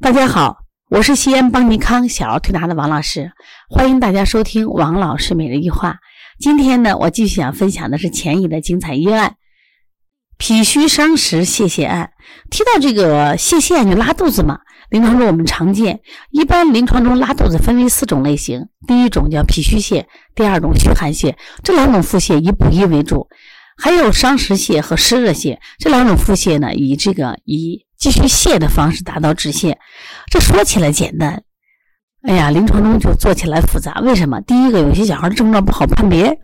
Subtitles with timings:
[0.00, 0.58] 大家好，
[0.90, 3.32] 我是西安邦尼康小儿推拿的王老师，
[3.68, 5.96] 欢迎大家收听王老师每日一话。
[6.38, 9.34] 今天呢，我继续想分享的是前一的精彩医案——
[10.38, 12.12] 脾虚伤食泄泻案。
[12.48, 16.00] 提到这个泄泻，就拉肚子嘛，临床中我们常见。
[16.30, 20.04] 一般临床中拉肚子分为四种类型，第一种叫脾虚泻，
[20.36, 21.34] 第二种虚寒泻，
[21.64, 23.26] 这两种腹泻以补益为主。
[23.76, 29.74] 还有伤食泻和湿热泻，这两种腹泻呢，以这个以继续泻的方式达到止泻，
[30.30, 31.42] 这说起来简单，
[32.22, 34.00] 哎呀，临床中就做起来复杂。
[34.02, 34.40] 为什么？
[34.42, 36.38] 第一个，有些小孩的症状不好判别，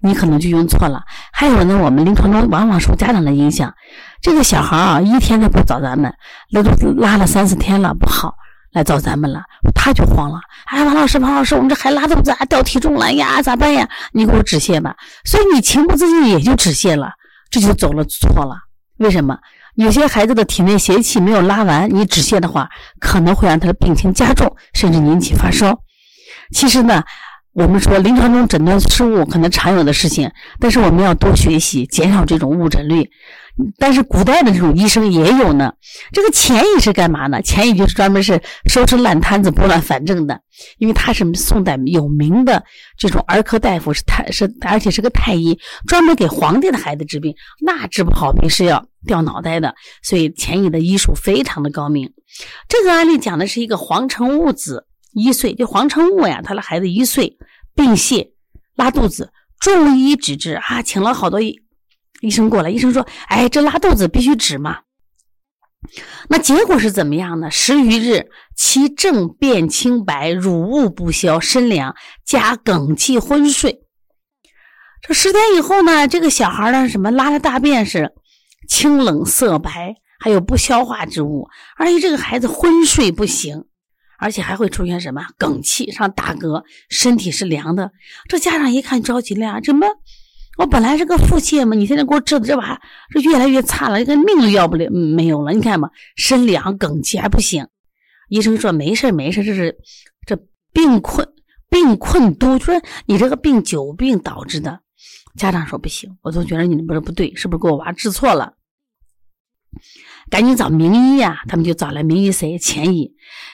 [0.00, 1.02] 你可能就用错了。
[1.32, 3.72] 还有呢，我们临床中往往受家长的影响，
[4.20, 6.12] 这个小孩啊，一天他不找咱们，
[6.50, 8.34] 那都拉了三四天了不好，
[8.72, 9.40] 来找咱们了，
[9.74, 10.38] 他就慌了。
[10.66, 13.88] 哎，王老师，王老师，我们这孩拉肚子啊，掉体重了呀，咋办呀？
[14.12, 14.94] 你给我止泻吧。
[15.24, 17.12] 所以你情不自禁也就止泻了，
[17.50, 18.56] 这就走了错了。
[18.98, 19.38] 为什么？
[19.78, 25.72] 有些孩子的体内邪气没有拉完，你止泻的话，可能会让他的病情加重，甚至引起发烧。
[26.52, 27.04] 其实呢，
[27.58, 33.10] 我们说临床中诊断失误可能常有的事情，但是我们要多学习，减少这种误诊率。
[33.76, 35.72] 但是古代的这种医生也有呢。
[36.12, 37.42] 这个钱乙是干嘛呢？
[37.42, 40.40] 钱乙就是专门是收拾烂摊子、拨乱反正的，
[40.78, 42.62] 因为他是宋代有名的
[42.96, 49.74] 这种儿科大夫，是太是而且是个太医，专门给皇帝的孩子治病，那治不好病是要掉脑袋的。
[50.04, 52.12] 所以钱乙的医术非常的高明。
[52.68, 57.38] 这个案例讲的是一个黄承悟子一岁，就黄承悟呀，他的孩子一岁
[57.74, 58.32] 病泻
[58.74, 61.60] 拉肚子，中医治治啊，请了好多医。
[62.20, 64.80] 医生过来，医生说：“哎，这拉肚子必须止嘛。”
[66.28, 67.48] 那结果是怎么样呢？
[67.50, 71.94] 十余日，其症变清白，乳物不消，身凉，
[72.26, 73.84] 加哽气昏睡。
[75.00, 78.12] 这十天以后呢，这个小孩呢，什么拉的大便是
[78.68, 83.64] 清冷色白，还有不消化之物，而且这个孩子昏睡不醒，
[84.18, 87.92] 而且还会出现什么梗气，上打嗝，身体是凉的。
[88.28, 89.86] 这家长一看着急了呀，怎么？
[90.58, 92.80] 我本来是个腹泻嘛，你现在给我治的这把
[93.14, 95.52] 这越来越差了，一个命都要不了，没有了。
[95.52, 97.68] 你看嘛，身凉梗气还不行。
[98.28, 99.78] 医生说没事没事，这是
[100.26, 100.36] 这
[100.72, 101.28] 病困
[101.70, 102.74] 病困多，说
[103.06, 104.80] 你这个病久病导致的。
[105.36, 108.54] 家长说不行，我总觉得你不是不对，是不是给我娃治错了？
[110.30, 111.42] 赶紧找名医呀！
[111.48, 112.58] 他们就找来名医谁？
[112.58, 113.12] 钱乙。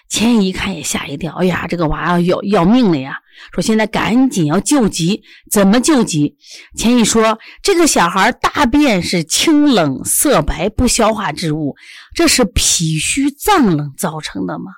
[0.09, 3.19] 钱乙一看也吓一跳，哎呀，这个娃要要命了呀！
[3.53, 6.37] 说现在赶紧要救急，怎么救急？
[6.77, 11.75] 钱乙说，这个小孩大便是清冷色白，不消化之物，
[12.15, 14.73] 这是脾虚脏冷造成的吗？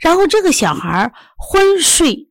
[0.00, 2.28] 然后这个小孩昏睡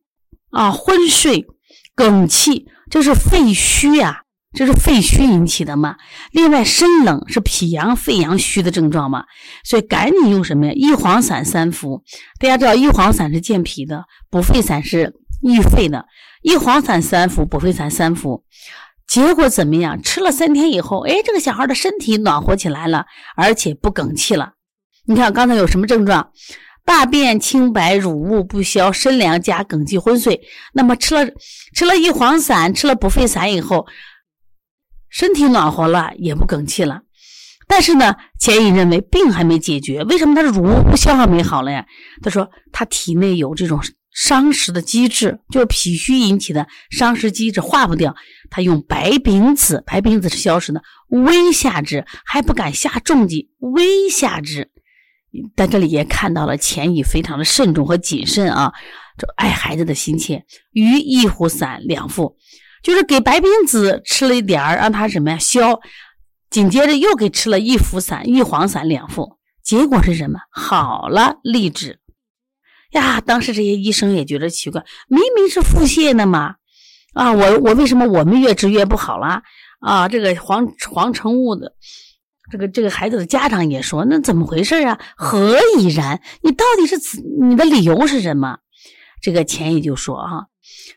[0.50, 1.46] 啊，昏睡，
[1.94, 4.22] 梗气，这是肺虚呀。
[4.56, 5.96] 这是肺虚引起的嘛？
[6.32, 9.26] 另外，身冷是脾阳、肺阳虚的症状嘛？
[9.62, 10.72] 所以赶紧用什么呀？
[10.74, 12.02] 益黄散三服。
[12.40, 16.06] 大家知道，益黄散是健脾的，补肺散是益肺的。
[16.40, 18.44] 益黄散三服，补肺散三服。
[19.06, 20.02] 结果怎么样？
[20.02, 23.04] 吃了三天以后，哎，这个小孩的身体暖和起来了，
[23.36, 24.54] 而且不梗气了。
[25.04, 26.30] 你看刚才有什么症状？
[26.86, 30.40] 大便清白，乳物不消，身凉加梗气昏睡。
[30.72, 31.30] 那么吃了
[31.74, 33.86] 吃了益黄散，吃了补肺散以后。
[35.16, 37.00] 身体暖和了，也不梗气了，
[37.66, 40.04] 但是呢，钱乙认为病还没解决。
[40.04, 41.86] 为什么他的乳不消化没好了呀？
[42.22, 48.14] 他说他体内有这种伤食的机制，就是脾虚引起的伤食机制化不掉。
[48.50, 54.70] 他用白饼子，白饼子是消食的，微下之，还不敢下重剂，微下之。
[55.56, 58.74] 在这里也看到了钱乙非常的慎重和谨慎啊，
[59.16, 60.44] 这爱孩子的心切。
[60.72, 62.36] 于一壶散两副。
[62.82, 65.80] 就是给白冰子吃了一点儿，让他什么呀消，
[66.50, 70.38] 紧接着又给吃了一服散、一黄散两副，结果是什么？
[70.50, 71.98] 好了，立止
[72.92, 73.20] 呀！
[73.20, 76.54] 当时这些医生也觉得奇怪，明明是腹泻的嘛，
[77.14, 79.42] 啊，我我为什么我们越治越不好了？
[79.80, 81.74] 啊，这个黄黄成物的
[82.50, 84.98] 这个这个孩子的家长也说，那怎么回事啊？
[85.16, 86.22] 何以然？
[86.42, 86.96] 你到底是
[87.40, 88.58] 你的理由是什么？
[89.20, 90.46] 这个钱乙就说啊。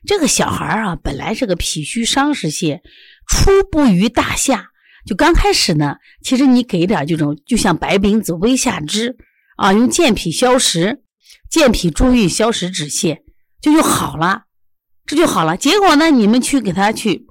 [0.08, 2.80] 这个小孩啊，本来是个脾虚伤食泻，
[3.28, 4.70] 初步于大夏，
[5.06, 9.16] 就刚开始呢，其实你给点这种，就像白饼子微下之
[9.58, 11.04] 啊，用健脾消食、
[11.52, 13.20] 健脾助运、消食止泻，
[13.62, 14.46] 就就好了，
[15.06, 15.56] 这就好了。
[15.56, 17.28] 结果呢，你们去给他去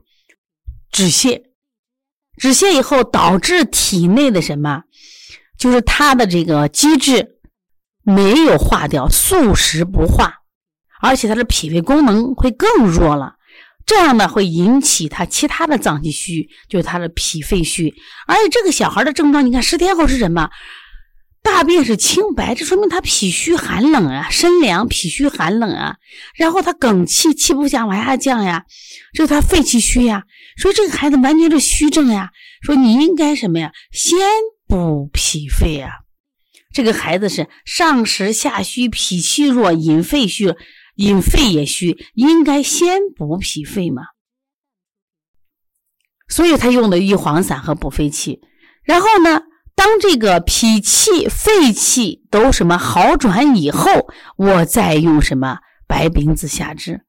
[0.93, 1.43] 止泻，
[2.37, 4.84] 止泻以后导致体内的什么，
[5.58, 7.41] 就是他的这个机制
[8.05, 10.38] 没有化掉，素食不化。
[11.00, 13.35] 而且他的脾胃功能会更弱了，
[13.87, 17.95] 这样呢会引起他其他的脏器虚，就是他的脾肺虚。
[18.27, 20.50] 而且这个小孩的症状，你看十天后是什么？
[21.41, 25.97] 大便是清白，这说明他脾虚寒冷啊，身凉，脾虚寒冷啊。
[26.35, 28.65] 然后他梗气，气不想往下降呀，
[29.15, 30.25] 这是他肺气虚呀。
[30.61, 32.31] 所以这个孩子完全是虚症呀。
[32.61, 33.73] 说你应该什么呀？
[33.93, 34.19] 先
[34.67, 36.01] 补脾肺呀。
[36.75, 40.55] 这个孩子是上实下虚，脾气弱，引肺虚，
[40.99, 44.03] 引肺也虚，应该先补脾肺嘛。
[46.29, 48.41] 所以他用的玉黄散和补肺气。
[48.85, 49.43] 然后呢？
[49.75, 57.03] 当这个脾气、肺气都什么好转以后，我再用什么白饼子下肢。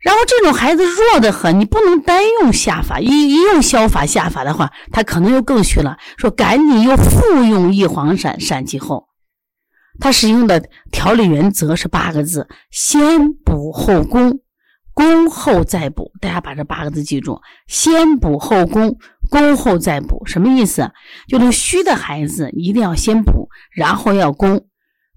[0.00, 5.96] 然后这种孩子弱得很，你不能单用下法，一一用消法下法的话，他可能又更虚了。
[6.16, 9.06] 说赶紧又复用一黄散散气后，
[10.02, 14.40] 他使用的调理原则是八个字：先补后攻。
[14.94, 18.98] 攻后再补，大家把这八个字记住：先补后攻，
[19.30, 20.26] 攻后再补。
[20.26, 20.90] 什么意思？
[21.28, 24.66] 就是虚的孩子一定要先补，然后要攻，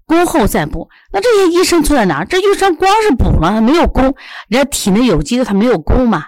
[0.06, 0.88] 攻后再补。
[1.12, 2.24] 那这些医生错在哪？
[2.24, 4.04] 这医生光是补了，他没有攻，
[4.48, 6.26] 人家体内有积的，他没有攻嘛。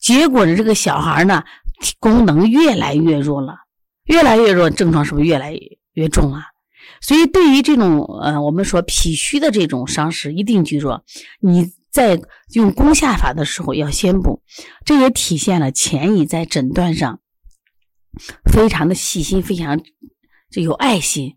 [0.00, 1.42] 结果呢，这个小孩呢，
[1.98, 3.56] 功能越来越弱了，
[4.04, 5.54] 越来越弱，症状是不是越来
[5.94, 6.44] 越重啊？
[7.00, 10.90] 所以，对于这种呃，我们说脾虚的这种伤势，一定记住
[11.40, 11.72] 你。
[11.92, 12.20] 在
[12.52, 14.44] 用攻下法的时候要先补，
[14.84, 17.18] 这也体现了钱乙在诊断上
[18.44, 19.80] 非常的细心，非常
[20.52, 21.34] 就有爱心。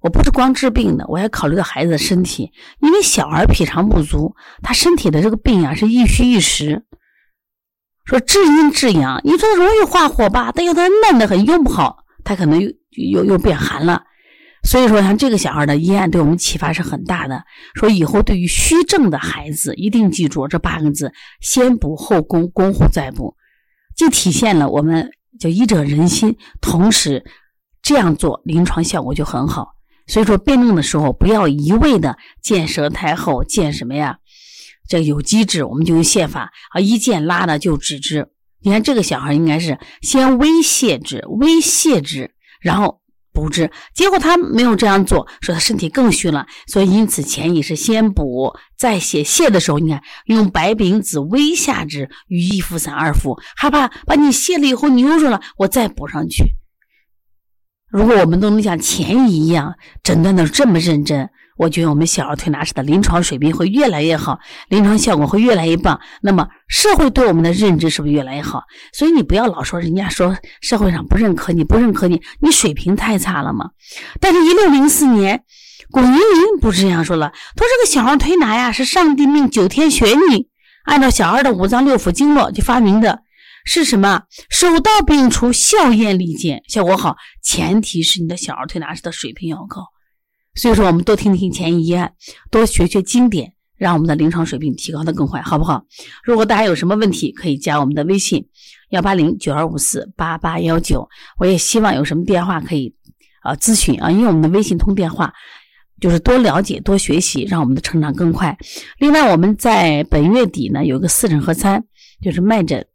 [0.00, 2.50] 我不是光治病的，我还考虑到孩子的身体，
[2.80, 6.84] 因为小儿脾肠不足，他身体的这个病啊是一虚一实。
[8.04, 14.02] 说治阴治阳，你说容易化火吧，但有的嫩的很，用不好，他可能又又又变寒了。
[14.66, 17.44] 所以说，像这个小孩的医案对我们启发是很大的。
[17.74, 23.36] 说以后对于虚症的孩子，一定记住这八个字：先补后攻，攻后再补，
[23.94, 25.08] 既体现了我们
[25.38, 27.24] 叫医者仁心，同时
[27.80, 29.68] 这样做临床效果就很好。
[30.08, 34.18] 所以说，辩证的时候不要一味的见舌苔厚，见什么呀？
[34.88, 38.28] 这有机质，我们就用泻法啊，一见拉的就止之。
[38.62, 43.00] 你看这个小孩应该是先微泻之，微泻之，然后。
[43.36, 49.22] 补治，结果他没有这样做，说他身体更虚了，所以因此前移是先补再泻。
[49.22, 56.44] 泻的时候，你看用白饼子微下之，与一服散二服，害怕把你泻了以后你又弱了，我再补上去。
[57.90, 61.28] 如果我们都能像前一样诊断的这么认真。
[61.56, 64.38] 我觉得我们小儿推拿师的临床水平会越来越好，
[64.68, 65.98] 临床效果会越来越棒。
[66.20, 68.62] 那么社会对我们的认知是不是越来越好？
[68.92, 73.70] 所以你不要老说人家说社会上不认可你，不认可你，你水平太差了嘛。
[74.20, 75.42] 但是，一六零四年，
[75.90, 77.32] 巩云林不是这样说了？
[77.56, 80.48] 他说：“这个小儿推拿呀，是上帝命九天玄女
[80.84, 83.20] 按照小儿的五脏六腑经络就发明的，
[83.64, 84.22] 是什么？
[84.50, 87.16] 手到病除，效验利见，效果好。
[87.42, 89.86] 前提是你的小儿推拿师的水平要高。”
[90.56, 92.14] 所以说，我们多听听前医案，
[92.50, 95.84] 多学学经典，让我们的临床水平提高的更快，好不好？
[96.24, 98.48] 如果大家有什么问题，可以加我们的微信
[98.88, 101.06] 幺八零九二五四八八幺九。
[101.38, 102.94] 我也希望有什么电话可以
[103.42, 105.30] 啊咨询啊，因为我们的微信通电话，
[106.00, 108.56] 就是多了解、多学习，让我们的成长更快。
[108.98, 111.84] 另外，我们在本月底呢有一个四诊合参，
[112.22, 112.86] 就是脉诊、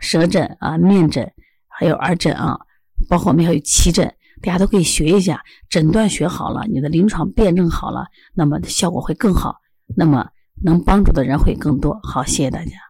[0.00, 1.30] 舌诊啊、面诊，
[1.68, 2.56] 还有耳诊啊，
[3.06, 4.10] 包括我们还有脐诊。
[4.42, 9.56] 大家都可以学一下，诊断学好了，你的临床辩证好了，那么效果会更好，
[9.96, 10.28] 那么
[10.62, 11.98] 能帮助的人会更多。
[12.02, 12.85] 好，谢谢大家。